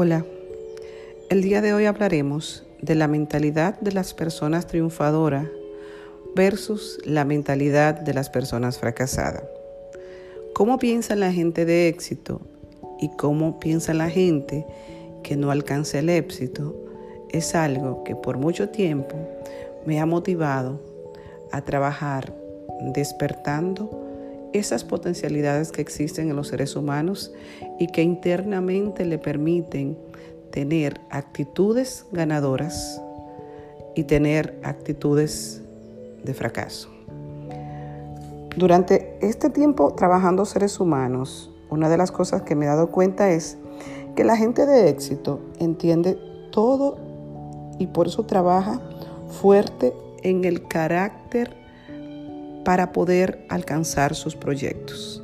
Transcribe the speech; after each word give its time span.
Hola, 0.00 0.24
el 1.28 1.42
día 1.42 1.60
de 1.60 1.74
hoy 1.74 1.86
hablaremos 1.86 2.64
de 2.80 2.94
la 2.94 3.08
mentalidad 3.08 3.80
de 3.80 3.90
las 3.90 4.14
personas 4.14 4.68
triunfadoras 4.68 5.48
versus 6.36 7.00
la 7.04 7.24
mentalidad 7.24 7.98
de 8.00 8.14
las 8.14 8.30
personas 8.30 8.78
fracasadas. 8.78 9.42
¿Cómo 10.54 10.78
piensa 10.78 11.16
la 11.16 11.32
gente 11.32 11.64
de 11.64 11.88
éxito 11.88 12.40
y 13.00 13.08
cómo 13.16 13.58
piensa 13.58 13.92
la 13.92 14.08
gente 14.08 14.64
que 15.24 15.36
no 15.36 15.50
alcanza 15.50 15.98
el 15.98 16.10
éxito? 16.10 16.76
Es 17.30 17.56
algo 17.56 18.04
que 18.04 18.14
por 18.14 18.38
mucho 18.38 18.68
tiempo 18.68 19.16
me 19.84 19.98
ha 19.98 20.06
motivado 20.06 20.80
a 21.50 21.62
trabajar 21.62 22.32
despertando 22.94 24.07
esas 24.52 24.84
potencialidades 24.84 25.72
que 25.72 25.82
existen 25.82 26.30
en 26.30 26.36
los 26.36 26.48
seres 26.48 26.76
humanos 26.76 27.32
y 27.78 27.88
que 27.88 28.02
internamente 28.02 29.04
le 29.04 29.18
permiten 29.18 29.98
tener 30.50 31.00
actitudes 31.10 32.06
ganadoras 32.12 33.00
y 33.94 34.04
tener 34.04 34.58
actitudes 34.62 35.62
de 36.24 36.34
fracaso. 36.34 36.88
Durante 38.56 39.18
este 39.20 39.50
tiempo 39.50 39.94
trabajando 39.94 40.44
seres 40.44 40.80
humanos, 40.80 41.50
una 41.70 41.88
de 41.88 41.96
las 41.96 42.10
cosas 42.10 42.42
que 42.42 42.54
me 42.54 42.64
he 42.64 42.68
dado 42.68 42.90
cuenta 42.90 43.30
es 43.30 43.56
que 44.16 44.24
la 44.24 44.36
gente 44.36 44.66
de 44.66 44.88
éxito 44.88 45.40
entiende 45.60 46.18
todo 46.50 46.96
y 47.78 47.86
por 47.86 48.08
eso 48.08 48.24
trabaja 48.24 48.80
fuerte 49.40 49.94
en 50.22 50.44
el 50.44 50.66
carácter 50.66 51.54
para 52.68 52.92
poder 52.92 53.46
alcanzar 53.48 54.14
sus 54.14 54.36
proyectos. 54.36 55.22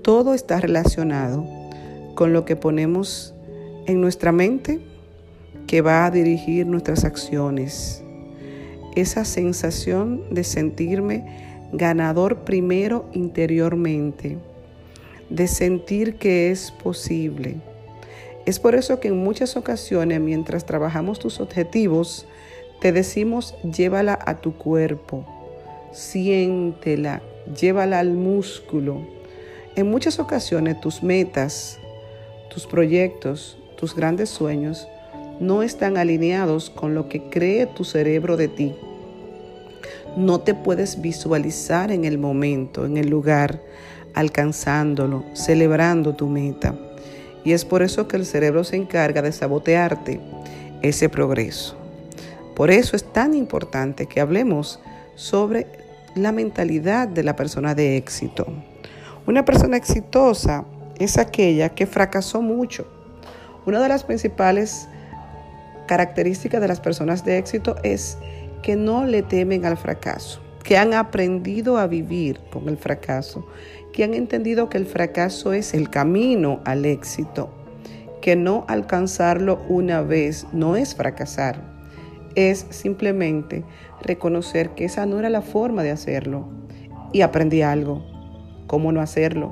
Todo 0.00 0.32
está 0.32 0.58
relacionado 0.58 1.44
con 2.14 2.32
lo 2.32 2.46
que 2.46 2.56
ponemos 2.56 3.34
en 3.84 4.00
nuestra 4.00 4.32
mente 4.32 4.80
que 5.66 5.82
va 5.82 6.06
a 6.06 6.10
dirigir 6.10 6.66
nuestras 6.66 7.04
acciones. 7.04 8.02
Esa 8.96 9.26
sensación 9.26 10.24
de 10.32 10.42
sentirme 10.42 11.68
ganador 11.74 12.44
primero 12.44 13.10
interiormente, 13.12 14.38
de 15.28 15.48
sentir 15.48 16.14
que 16.16 16.50
es 16.50 16.70
posible. 16.70 17.56
Es 18.46 18.58
por 18.58 18.74
eso 18.74 19.00
que 19.00 19.08
en 19.08 19.18
muchas 19.18 19.54
ocasiones 19.58 20.18
mientras 20.18 20.64
trabajamos 20.64 21.18
tus 21.18 21.40
objetivos, 21.40 22.26
te 22.80 22.90
decimos 22.90 23.54
llévala 23.70 24.18
a 24.24 24.40
tu 24.40 24.54
cuerpo 24.54 25.26
siéntela, 25.92 27.22
llévala 27.60 27.98
al 27.98 28.12
músculo. 28.12 29.06
En 29.76 29.90
muchas 29.90 30.18
ocasiones 30.18 30.80
tus 30.80 31.02
metas, 31.02 31.78
tus 32.50 32.66
proyectos, 32.66 33.58
tus 33.76 33.94
grandes 33.94 34.28
sueños 34.28 34.88
no 35.40 35.62
están 35.62 35.96
alineados 35.96 36.70
con 36.70 36.94
lo 36.94 37.08
que 37.08 37.30
cree 37.30 37.66
tu 37.66 37.84
cerebro 37.84 38.36
de 38.36 38.48
ti. 38.48 38.74
No 40.16 40.40
te 40.40 40.54
puedes 40.54 41.00
visualizar 41.00 41.92
en 41.92 42.04
el 42.04 42.18
momento, 42.18 42.86
en 42.86 42.96
el 42.96 43.08
lugar, 43.08 43.62
alcanzándolo, 44.14 45.24
celebrando 45.34 46.14
tu 46.14 46.28
meta. 46.28 46.74
Y 47.44 47.52
es 47.52 47.64
por 47.64 47.82
eso 47.82 48.08
que 48.08 48.16
el 48.16 48.26
cerebro 48.26 48.64
se 48.64 48.76
encarga 48.76 49.22
de 49.22 49.30
sabotearte 49.30 50.20
ese 50.82 51.08
progreso. 51.08 51.76
Por 52.56 52.72
eso 52.72 52.96
es 52.96 53.04
tan 53.04 53.34
importante 53.34 54.06
que 54.06 54.20
hablemos 54.20 54.80
sobre 55.18 55.66
la 56.14 56.30
mentalidad 56.30 57.08
de 57.08 57.24
la 57.24 57.34
persona 57.34 57.74
de 57.74 57.96
éxito. 57.96 58.46
Una 59.26 59.44
persona 59.44 59.76
exitosa 59.76 60.64
es 60.98 61.18
aquella 61.18 61.70
que 61.70 61.86
fracasó 61.86 62.40
mucho. 62.40 62.86
Una 63.66 63.82
de 63.82 63.88
las 63.88 64.04
principales 64.04 64.88
características 65.86 66.60
de 66.60 66.68
las 66.68 66.80
personas 66.80 67.24
de 67.24 67.36
éxito 67.36 67.74
es 67.82 68.16
que 68.62 68.76
no 68.76 69.06
le 69.06 69.22
temen 69.22 69.66
al 69.66 69.76
fracaso, 69.76 70.40
que 70.62 70.78
han 70.78 70.94
aprendido 70.94 71.78
a 71.78 71.88
vivir 71.88 72.38
con 72.52 72.68
el 72.68 72.76
fracaso, 72.76 73.44
que 73.92 74.04
han 74.04 74.14
entendido 74.14 74.68
que 74.68 74.78
el 74.78 74.86
fracaso 74.86 75.52
es 75.52 75.74
el 75.74 75.90
camino 75.90 76.60
al 76.64 76.84
éxito, 76.84 77.50
que 78.22 78.36
no 78.36 78.64
alcanzarlo 78.68 79.60
una 79.68 80.00
vez 80.00 80.46
no 80.52 80.76
es 80.76 80.94
fracasar, 80.94 81.77
es 82.38 82.66
simplemente 82.70 83.64
reconocer 84.00 84.70
que 84.70 84.84
esa 84.84 85.06
no 85.06 85.18
era 85.18 85.28
la 85.28 85.42
forma 85.42 85.82
de 85.82 85.90
hacerlo 85.90 86.46
y 87.12 87.22
aprendí 87.22 87.62
algo, 87.62 88.04
cómo 88.68 88.92
no 88.92 89.00
hacerlo. 89.00 89.50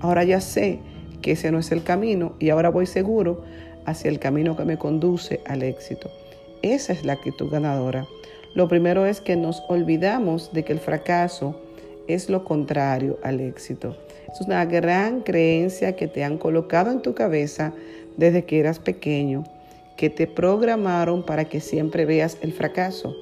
Ahora 0.00 0.24
ya 0.24 0.40
sé 0.40 0.78
que 1.20 1.32
ese 1.32 1.52
no 1.52 1.58
es 1.58 1.70
el 1.70 1.82
camino 1.82 2.34
y 2.38 2.48
ahora 2.48 2.70
voy 2.70 2.86
seguro 2.86 3.44
hacia 3.84 4.08
el 4.08 4.18
camino 4.18 4.56
que 4.56 4.64
me 4.64 4.78
conduce 4.78 5.42
al 5.46 5.62
éxito. 5.62 6.10
Esa 6.62 6.94
es 6.94 7.04
la 7.04 7.12
actitud 7.12 7.50
ganadora. 7.50 8.06
Lo 8.54 8.68
primero 8.68 9.04
es 9.04 9.20
que 9.20 9.36
nos 9.36 9.62
olvidamos 9.68 10.50
de 10.54 10.64
que 10.64 10.72
el 10.72 10.80
fracaso 10.80 11.60
es 12.06 12.30
lo 12.30 12.42
contrario 12.42 13.18
al 13.22 13.38
éxito. 13.40 13.98
Es 14.32 14.40
una 14.40 14.64
gran 14.64 15.20
creencia 15.20 15.94
que 15.94 16.08
te 16.08 16.24
han 16.24 16.38
colocado 16.38 16.90
en 16.90 17.02
tu 17.02 17.14
cabeza 17.14 17.74
desde 18.16 18.46
que 18.46 18.60
eras 18.60 18.78
pequeño 18.78 19.44
que 19.98 20.08
te 20.08 20.28
programaron 20.28 21.24
para 21.24 21.46
que 21.46 21.60
siempre 21.60 22.06
veas 22.06 22.38
el 22.40 22.52
fracaso, 22.52 23.16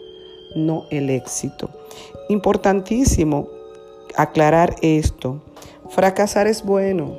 no 0.54 0.84
el 0.91 1.09
éxito. 1.09 1.70
Importantísimo 2.28 3.48
aclarar 4.14 4.76
esto. 4.82 5.42
Fracasar 5.88 6.47
es 6.47 6.62
bueno, 6.62 7.16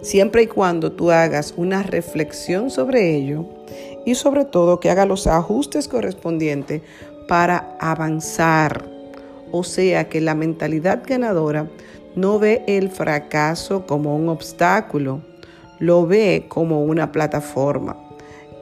siempre 0.00 0.44
y 0.44 0.46
cuando 0.46 0.92
tú 0.92 1.10
hagas 1.10 1.54
una 1.56 1.82
reflexión 1.82 2.70
sobre 2.70 3.16
ello 3.16 3.46
y 4.04 4.14
sobre 4.14 4.44
todo 4.44 4.78
que 4.78 4.90
hagas 4.90 5.08
los 5.08 5.26
ajustes 5.26 5.88
correspondientes 5.88 6.82
para 7.26 7.76
avanzar. 7.80 8.84
O 9.50 9.64
sea 9.64 10.08
que 10.08 10.20
la 10.20 10.36
mentalidad 10.36 11.02
ganadora 11.04 11.68
no 12.14 12.38
ve 12.38 12.62
el 12.68 12.90
fracaso 12.90 13.86
como 13.86 14.14
un 14.14 14.28
obstáculo, 14.28 15.20
lo 15.80 16.06
ve 16.06 16.46
como 16.48 16.84
una 16.84 17.10
plataforma 17.10 18.05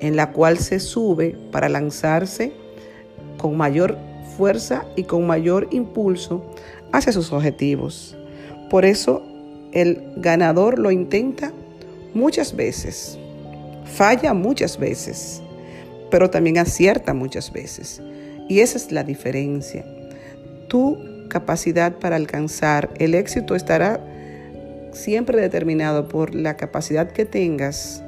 en 0.01 0.17
la 0.17 0.33
cual 0.33 0.59
se 0.59 0.81
sube 0.81 1.37
para 1.51 1.69
lanzarse 1.69 2.53
con 3.39 3.57
mayor 3.57 3.97
fuerza 4.37 4.85
y 4.97 5.05
con 5.05 5.27
mayor 5.27 5.69
impulso 5.71 6.45
hacia 6.93 7.13
sus 7.13 7.33
objetivos. 7.33 8.17
Por 8.71 8.85
eso 8.85 9.23
el 9.73 10.03
ganador 10.17 10.79
lo 10.79 10.91
intenta 10.91 11.53
muchas 12.15 12.55
veces, 12.55 13.19
falla 13.85 14.35
muchas 14.35 14.79
veces, 14.79 15.43
pero 16.11 16.31
también 16.31 16.59
acierta 16.59 17.13
muchas 17.15 17.53
veces. 17.53 18.01
Y 18.49 18.61
esa 18.61 18.77
es 18.77 18.93
la 18.93 19.05
diferencia. 19.05 19.85
Tu 20.69 20.99
capacidad 21.29 21.99
para 21.99 22.17
alcanzar 22.17 22.91
el 22.99 23.15
éxito 23.15 23.55
estará 23.55 24.01
siempre 24.93 25.41
determinado 25.41 26.09
por 26.09 26.35
la 26.35 26.57
capacidad 26.57 27.11
que 27.11 27.25
tengas 27.25 28.05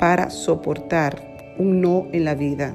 para 0.00 0.30
soportar 0.30 1.54
un 1.58 1.82
no 1.82 2.08
en 2.12 2.24
la 2.24 2.34
vida, 2.34 2.74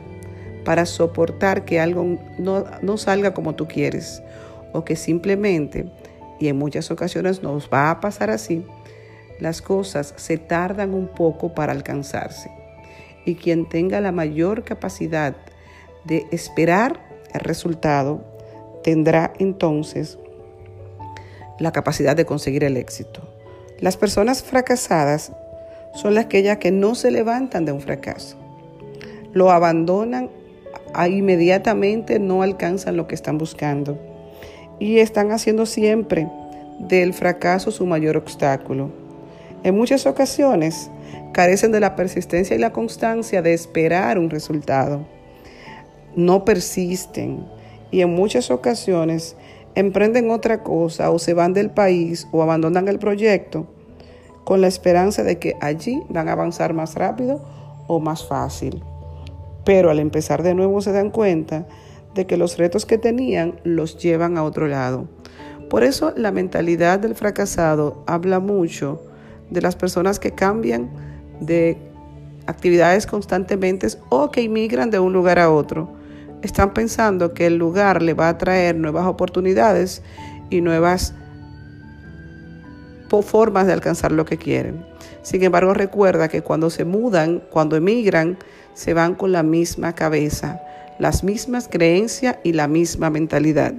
para 0.63 0.86
soportar 0.86 1.66
que 1.66 1.80
algo 1.80 2.19
no, 2.38 2.97
salga 2.97 3.34
como 3.34 3.56
tú 3.56 3.68
quieres 3.68 4.22
o 4.74 4.86
que 4.86 4.96
simplemente, 4.96 5.91
y 6.40 6.50
en 6.50 6.58
muchas 6.58 6.91
ocasiones 6.91 7.41
nos 7.41 7.68
va 7.68 7.90
a 7.90 8.00
pasar 8.00 8.30
así, 8.30 8.63
las 9.40 9.63
cosas 9.63 10.13
se 10.18 10.38
tardan 10.38 10.94
un 10.94 11.08
poco 11.08 11.56
para 11.56 11.72
alcanzarse. 11.72 12.52
Y 13.25 13.36
quien 13.36 13.68
tenga 13.68 14.02
la 14.02 14.12
mayor 14.12 14.63
capacidad 14.63 15.36
de 16.03 16.28
esperar 16.31 17.00
el 17.34 17.40
resultado, 17.40 18.24
tendrá 18.84 19.34
entonces 19.40 20.19
la 21.57 21.71
capacidad 21.71 22.16
de 22.16 22.25
conseguir 22.25 22.63
el 22.63 22.78
éxito. 22.78 23.21
Las 23.80 23.98
personas 23.98 24.44
fracasadas 24.44 25.31
son 25.95 26.18
aquellas 26.18 26.57
que 26.57 26.71
no 26.71 26.94
se 26.94 27.09
levantan 27.09 27.65
de 27.65 27.71
un 27.71 27.81
fracaso. 27.81 28.38
Lo 29.33 29.50
abandonan 29.50 30.30
inmediatamente, 31.09 32.19
no 32.19 32.42
alcanzan 32.42 32.97
lo 32.97 33.07
que 33.07 33.15
están 33.15 33.38
buscando. 33.38 33.97
Y 34.80 35.00
están 35.00 35.31
haciendo 35.31 35.65
siempre 35.65 36.30
del 36.80 37.13
fracaso 37.13 37.71
su 37.71 37.86
mayor 37.86 38.18
obstáculo. 38.18 38.92
En 39.63 39.75
muchas 39.75 40.06
ocasiones 40.06 40.92
carecen 41.33 41.71
de 41.71 41.80
la 41.80 41.95
persistencia 41.95 42.56
y 42.56 42.59
la 42.59 42.74
constancia 42.74 43.42
de 43.42 43.53
esperar 43.53 44.19
un 44.19 44.30
resultado. 44.30 45.06
No 46.15 46.45
persisten 46.45 47.45
y 47.89 48.01
en 48.01 48.13
muchas 48.13 48.51
ocasiones 48.51 49.36
emprenden 49.75 50.30
otra 50.30 50.62
cosa 50.63 51.09
o 51.12 51.19
se 51.19 51.33
van 51.33 51.53
del 51.53 51.71
país 51.71 52.27
o 52.31 52.42
abandonan 52.42 52.88
el 52.88 53.00
proyecto 53.00 53.68
con 54.45 54.62
la 54.62 54.68
esperanza 54.68 55.24
de 55.24 55.39
que 55.39 55.57
allí 55.59 56.01
van 56.07 56.30
a 56.30 56.33
avanzar 56.33 56.74
más 56.74 56.95
rápido 56.95 57.44
o 57.88 58.00
más 58.00 58.25
fácil. 58.25 58.81
Pero 59.65 59.89
al 59.89 60.00
empezar 60.00 60.44
de 60.44 60.53
nuevo 60.53 60.81
se 60.81 60.94
dan 60.94 61.09
cuenta 61.09 61.68
de 62.13 62.25
que 62.25 62.38
los 62.38 62.57
retos 62.57 62.86
que 62.86 62.97
tenían 62.97 63.59
los 63.63 63.97
llevan 63.97 64.38
a 64.38 64.44
otro 64.44 64.68
lado. 64.68 65.07
Por 65.69 65.83
eso 65.83 66.13
la 66.15 66.31
mentalidad 66.31 67.00
del 67.00 67.15
fracasado 67.15 68.03
habla 68.06 68.39
mucho 68.39 69.01
de 69.50 69.62
las 69.62 69.75
personas 69.75 70.19
que 70.19 70.31
cambian 70.31 70.89
de 71.39 71.77
actividades 72.45 73.07
constantemente 73.07 73.88
o 74.09 74.30
que 74.30 74.44
inmigran 74.44 74.92
de 74.92 75.00
un 75.00 75.12
lugar 75.12 75.39
a 75.39 75.50
otro. 75.50 75.89
Están 76.44 76.74
pensando 76.74 77.33
que 77.33 77.47
el 77.47 77.57
lugar 77.57 78.03
le 78.03 78.13
va 78.13 78.30
a 78.30 78.38
traer 78.38 78.75
nuevas 78.75 79.07
oportunidades 79.07 80.03
y 80.51 80.62
nuevas 80.62 81.15
formas 83.21 83.67
de 83.67 83.73
alcanzar 83.73 84.12
lo 84.12 84.25
que 84.25 84.38
quieren. 84.38 84.85
Sin 85.21 85.44
embargo, 85.44 85.73
recuerda 85.73 86.27
que 86.27 86.41
cuando 86.41 86.69
se 86.69 86.85
mudan, 86.85 87.44
cuando 87.50 87.75
emigran, 87.75 88.38
se 88.73 88.94
van 88.94 89.15
con 89.15 89.31
la 89.31 89.44
misma 89.44 89.94
cabeza, 89.95 90.62
las 91.00 91.23
mismas 91.23 91.67
creencias 91.67 92.38
y 92.44 92.53
la 92.53 92.67
misma 92.67 93.09
mentalidad. 93.09 93.73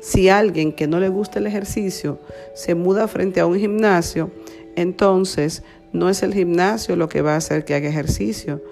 Si 0.00 0.28
alguien 0.28 0.72
que 0.72 0.86
no 0.86 1.00
le 1.00 1.08
gusta 1.08 1.38
el 1.38 1.46
ejercicio 1.46 2.18
se 2.54 2.74
muda 2.74 3.08
frente 3.08 3.40
a 3.40 3.46
un 3.46 3.58
gimnasio, 3.58 4.30
entonces 4.76 5.62
no 5.92 6.08
es 6.08 6.22
el 6.22 6.34
gimnasio 6.34 6.96
lo 6.96 7.08
que 7.08 7.22
va 7.22 7.34
a 7.34 7.36
hacer 7.36 7.64
que 7.64 7.74
haga 7.74 7.88
ejercicio, 7.88 8.62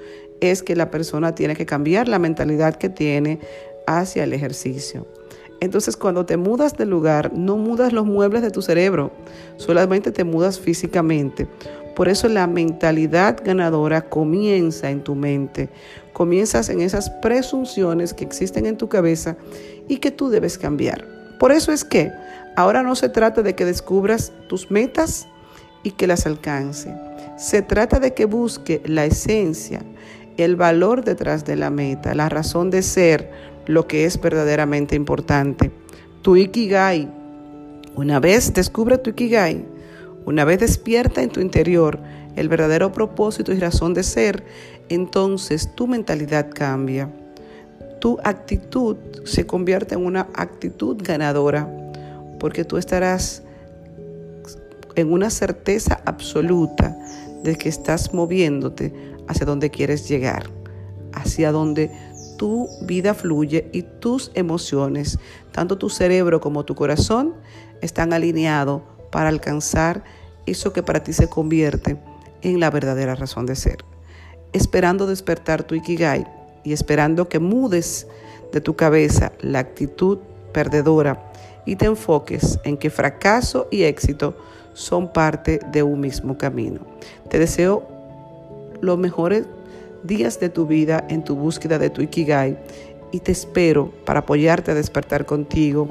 es 0.40 0.62
que 0.62 0.74
la 0.74 0.90
persona 0.90 1.34
tiene 1.34 1.54
que 1.54 1.66
cambiar 1.66 2.08
la 2.08 2.18
mentalidad 2.18 2.76
que 2.76 2.88
tiene 2.88 3.40
hacia 3.86 4.24
el 4.24 4.32
ejercicio. 4.32 5.06
Entonces 5.60 5.96
cuando 5.96 6.24
te 6.26 6.36
mudas 6.36 6.76
de 6.76 6.86
lugar, 6.86 7.32
no 7.34 7.56
mudas 7.56 7.92
los 7.92 8.06
muebles 8.06 8.42
de 8.42 8.50
tu 8.50 8.62
cerebro, 8.62 9.12
solamente 9.56 10.10
te 10.10 10.24
mudas 10.24 10.58
físicamente. 10.58 11.46
Por 11.94 12.08
eso 12.08 12.28
la 12.28 12.46
mentalidad 12.46 13.38
ganadora 13.44 14.08
comienza 14.08 14.90
en 14.90 15.04
tu 15.04 15.14
mente, 15.14 15.68
comienzas 16.14 16.70
en 16.70 16.80
esas 16.80 17.10
presunciones 17.10 18.14
que 18.14 18.24
existen 18.24 18.64
en 18.64 18.78
tu 18.78 18.88
cabeza 18.88 19.36
y 19.86 19.98
que 19.98 20.10
tú 20.10 20.30
debes 20.30 20.56
cambiar. 20.56 21.06
Por 21.38 21.52
eso 21.52 21.72
es 21.72 21.84
que 21.84 22.10
ahora 22.56 22.82
no 22.82 22.94
se 22.94 23.08
trata 23.10 23.42
de 23.42 23.54
que 23.54 23.64
descubras 23.64 24.32
tus 24.48 24.70
metas 24.70 25.26
y 25.82 25.90
que 25.90 26.06
las 26.06 26.26
alcance. 26.26 26.94
Se 27.36 27.62
trata 27.62 27.98
de 28.00 28.14
que 28.14 28.24
busque 28.24 28.82
la 28.84 29.04
esencia, 29.04 29.82
el 30.36 30.56
valor 30.56 31.04
detrás 31.04 31.44
de 31.44 31.56
la 31.56 31.70
meta, 31.70 32.14
la 32.14 32.28
razón 32.28 32.70
de 32.70 32.82
ser, 32.82 33.30
lo 33.70 33.86
que 33.86 34.04
es 34.04 34.20
verdaderamente 34.20 34.96
importante. 34.96 35.70
Tu 36.22 36.36
Ikigai. 36.36 37.08
Una 37.96 38.20
vez 38.20 38.52
descubre 38.52 38.98
tu 38.98 39.10
Ikigai, 39.10 39.64
una 40.24 40.44
vez 40.44 40.60
despierta 40.60 41.22
en 41.22 41.30
tu 41.30 41.40
interior 41.40 41.98
el 42.36 42.48
verdadero 42.48 42.92
propósito 42.92 43.52
y 43.52 43.58
razón 43.58 43.94
de 43.94 44.02
ser, 44.02 44.44
entonces 44.88 45.74
tu 45.74 45.86
mentalidad 45.86 46.50
cambia. 46.54 47.10
Tu 48.00 48.18
actitud 48.22 48.96
se 49.24 49.46
convierte 49.46 49.94
en 49.94 50.06
una 50.06 50.28
actitud 50.34 50.96
ganadora, 51.02 51.68
porque 52.38 52.64
tú 52.64 52.76
estarás 52.76 53.42
en 54.94 55.12
una 55.12 55.30
certeza 55.30 56.00
absoluta 56.04 56.96
de 57.42 57.56
que 57.56 57.68
estás 57.68 58.14
moviéndote 58.14 58.92
hacia 59.28 59.46
donde 59.46 59.70
quieres 59.70 60.08
llegar, 60.08 60.50
hacia 61.12 61.52
donde 61.52 61.90
tu 62.40 62.70
vida 62.80 63.12
fluye 63.12 63.68
y 63.70 63.82
tus 63.82 64.30
emociones, 64.32 65.18
tanto 65.52 65.76
tu 65.76 65.90
cerebro 65.90 66.40
como 66.40 66.64
tu 66.64 66.74
corazón, 66.74 67.34
están 67.82 68.14
alineados 68.14 68.80
para 69.10 69.28
alcanzar 69.28 70.02
eso 70.46 70.72
que 70.72 70.82
para 70.82 71.02
ti 71.02 71.12
se 71.12 71.28
convierte 71.28 71.98
en 72.40 72.58
la 72.58 72.70
verdadera 72.70 73.14
razón 73.14 73.44
de 73.44 73.56
ser. 73.56 73.84
Esperando 74.54 75.06
despertar 75.06 75.64
tu 75.64 75.74
ikigai 75.74 76.26
y 76.64 76.72
esperando 76.72 77.28
que 77.28 77.40
mudes 77.40 78.06
de 78.52 78.62
tu 78.62 78.74
cabeza 78.74 79.32
la 79.42 79.58
actitud 79.58 80.16
perdedora 80.54 81.30
y 81.66 81.76
te 81.76 81.84
enfoques 81.84 82.58
en 82.64 82.78
que 82.78 82.88
fracaso 82.88 83.68
y 83.70 83.82
éxito 83.82 84.34
son 84.72 85.12
parte 85.12 85.60
de 85.72 85.82
un 85.82 86.00
mismo 86.00 86.38
camino. 86.38 86.80
Te 87.28 87.38
deseo 87.38 87.86
los 88.80 88.96
mejores 88.96 89.44
días 90.02 90.40
de 90.40 90.48
tu 90.48 90.66
vida 90.66 91.04
en 91.08 91.24
tu 91.24 91.36
búsqueda 91.36 91.78
de 91.78 91.90
tu 91.90 92.02
Ikigai 92.02 92.58
y 93.12 93.20
te 93.20 93.32
espero 93.32 93.92
para 94.04 94.20
apoyarte 94.20 94.70
a 94.70 94.74
despertar 94.74 95.26
contigo 95.26 95.88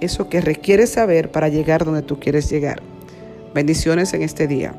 eso 0.00 0.28
que 0.28 0.40
requieres 0.40 0.90
saber 0.90 1.30
para 1.30 1.48
llegar 1.48 1.84
donde 1.84 2.02
tú 2.02 2.18
quieres 2.18 2.50
llegar. 2.50 2.82
Bendiciones 3.54 4.12
en 4.14 4.22
este 4.22 4.46
día. 4.46 4.74